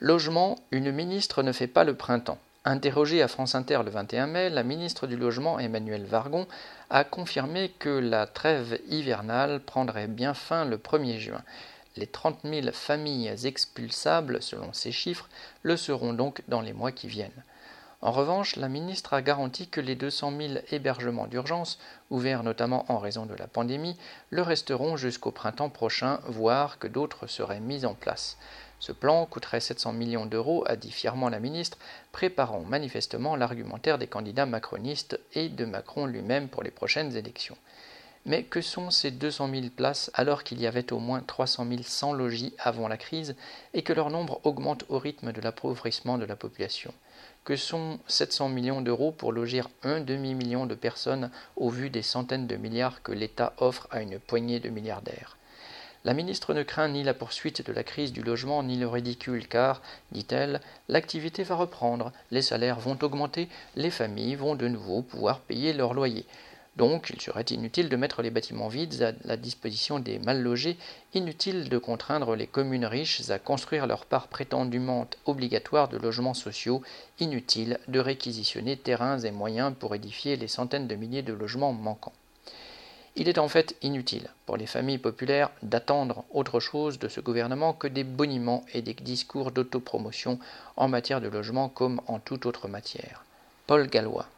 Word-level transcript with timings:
Logement, 0.00 0.56
une 0.70 0.92
ministre 0.92 1.42
ne 1.42 1.50
fait 1.50 1.66
pas 1.66 1.82
le 1.82 1.96
printemps. 1.96 2.38
Interrogée 2.64 3.20
à 3.20 3.26
France 3.26 3.56
Inter 3.56 3.80
le 3.84 3.90
21 3.90 4.28
mai, 4.28 4.48
la 4.48 4.62
ministre 4.62 5.08
du 5.08 5.16
Logement, 5.16 5.58
Emmanuel 5.58 6.04
Vargon, 6.04 6.46
a 6.88 7.02
confirmé 7.02 7.72
que 7.80 7.88
la 7.88 8.28
trêve 8.28 8.78
hivernale 8.88 9.58
prendrait 9.58 10.06
bien 10.06 10.34
fin 10.34 10.64
le 10.64 10.76
1er 10.76 11.18
juin. 11.18 11.42
Les 11.96 12.06
30 12.06 12.42
000 12.44 12.70
familles 12.72 13.34
expulsables, 13.44 14.40
selon 14.40 14.72
ces 14.72 14.92
chiffres, 14.92 15.28
le 15.64 15.76
seront 15.76 16.12
donc 16.12 16.42
dans 16.46 16.60
les 16.60 16.72
mois 16.72 16.92
qui 16.92 17.08
viennent. 17.08 17.42
En 18.00 18.12
revanche, 18.12 18.54
la 18.54 18.68
ministre 18.68 19.14
a 19.14 19.22
garanti 19.22 19.66
que 19.66 19.80
les 19.80 19.96
200 19.96 20.32
000 20.36 20.52
hébergements 20.70 21.26
d'urgence, 21.26 21.80
ouverts 22.10 22.44
notamment 22.44 22.84
en 22.92 22.98
raison 22.98 23.26
de 23.26 23.34
la 23.34 23.48
pandémie, 23.48 23.96
le 24.30 24.42
resteront 24.42 24.96
jusqu'au 24.96 25.32
printemps 25.32 25.68
prochain, 25.68 26.20
voire 26.26 26.78
que 26.78 26.86
d'autres 26.86 27.26
seraient 27.26 27.58
mis 27.58 27.84
en 27.84 27.94
place. 27.94 28.38
Ce 28.78 28.92
plan 28.92 29.26
coûterait 29.26 29.58
700 29.58 29.94
millions 29.94 30.26
d'euros, 30.26 30.62
a 30.68 30.76
dit 30.76 30.92
fièrement 30.92 31.28
la 31.28 31.40
ministre, 31.40 31.78
préparant 32.12 32.60
manifestement 32.60 33.34
l'argumentaire 33.34 33.98
des 33.98 34.06
candidats 34.06 34.46
macronistes 34.46 35.18
et 35.34 35.48
de 35.48 35.64
Macron 35.64 36.06
lui-même 36.06 36.48
pour 36.48 36.62
les 36.62 36.70
prochaines 36.70 37.16
élections. 37.16 37.58
Mais 38.28 38.42
que 38.42 38.60
sont 38.60 38.90
ces 38.90 39.10
200 39.10 39.48
000 39.50 39.66
places 39.74 40.10
alors 40.12 40.44
qu'il 40.44 40.60
y 40.60 40.66
avait 40.66 40.92
au 40.92 40.98
moins 40.98 41.20
300 41.20 41.66
000 41.66 41.80
sans 41.82 42.12
logis 42.12 42.52
avant 42.58 42.86
la 42.86 42.98
crise 42.98 43.34
et 43.72 43.80
que 43.80 43.94
leur 43.94 44.10
nombre 44.10 44.40
augmente 44.44 44.84
au 44.90 44.98
rythme 44.98 45.32
de 45.32 45.40
l'appauvrissement 45.40 46.18
de 46.18 46.26
la 46.26 46.36
population? 46.36 46.92
Que 47.44 47.56
sont 47.56 47.98
700 48.06 48.50
millions 48.50 48.82
d'euros 48.82 49.12
pour 49.12 49.32
loger 49.32 49.62
un 49.82 50.00
demi-million 50.00 50.66
de 50.66 50.74
personnes 50.74 51.30
au 51.56 51.70
vu 51.70 51.88
des 51.88 52.02
centaines 52.02 52.46
de 52.46 52.56
milliards 52.56 53.02
que 53.02 53.12
l'État 53.12 53.54
offre 53.56 53.88
à 53.90 54.02
une 54.02 54.18
poignée 54.18 54.60
de 54.60 54.68
milliardaires? 54.68 55.38
La 56.04 56.12
ministre 56.12 56.52
ne 56.52 56.62
craint 56.62 56.88
ni 56.88 57.04
la 57.04 57.14
poursuite 57.14 57.66
de 57.66 57.72
la 57.72 57.82
crise 57.82 58.12
du 58.12 58.22
logement 58.22 58.62
ni 58.62 58.76
le 58.76 58.88
ridicule 58.88 59.48
car, 59.48 59.80
dit-elle, 60.12 60.60
l'activité 60.88 61.44
va 61.44 61.54
reprendre, 61.54 62.12
les 62.30 62.42
salaires 62.42 62.78
vont 62.78 62.98
augmenter, 63.00 63.48
les 63.74 63.90
familles 63.90 64.34
vont 64.34 64.54
de 64.54 64.68
nouveau 64.68 65.00
pouvoir 65.00 65.40
payer 65.40 65.72
leur 65.72 65.94
loyer. 65.94 66.26
Donc, 66.78 67.10
il 67.12 67.20
serait 67.20 67.42
inutile 67.42 67.88
de 67.88 67.96
mettre 67.96 68.22
les 68.22 68.30
bâtiments 68.30 68.68
vides 68.68 69.02
à 69.02 69.12
la 69.26 69.36
disposition 69.36 69.98
des 69.98 70.20
mal 70.20 70.40
logés, 70.40 70.76
inutile 71.12 71.68
de 71.68 71.76
contraindre 71.76 72.36
les 72.36 72.46
communes 72.46 72.86
riches 72.86 73.28
à 73.30 73.40
construire 73.40 73.88
leur 73.88 74.06
part 74.06 74.28
prétendument 74.28 75.08
obligatoire 75.26 75.88
de 75.88 75.96
logements 75.96 76.34
sociaux, 76.34 76.82
inutile 77.18 77.80
de 77.88 77.98
réquisitionner 77.98 78.76
terrains 78.76 79.18
et 79.18 79.32
moyens 79.32 79.74
pour 79.76 79.96
édifier 79.96 80.36
les 80.36 80.46
centaines 80.46 80.86
de 80.86 80.94
milliers 80.94 81.22
de 81.22 81.32
logements 81.32 81.72
manquants. 81.72 82.12
Il 83.16 83.28
est 83.28 83.38
en 83.38 83.48
fait 83.48 83.74
inutile 83.82 84.30
pour 84.46 84.56
les 84.56 84.68
familles 84.68 84.98
populaires 84.98 85.50
d'attendre 85.64 86.22
autre 86.30 86.60
chose 86.60 87.00
de 87.00 87.08
ce 87.08 87.20
gouvernement 87.20 87.72
que 87.72 87.88
des 87.88 88.04
boniments 88.04 88.64
et 88.72 88.82
des 88.82 88.94
discours 88.94 89.50
d'autopromotion 89.50 90.38
en 90.76 90.86
matière 90.86 91.20
de 91.20 91.26
logement 91.26 91.68
comme 91.68 92.00
en 92.06 92.20
toute 92.20 92.46
autre 92.46 92.68
matière. 92.68 93.24
Paul 93.66 93.88
Gallois 93.88 94.28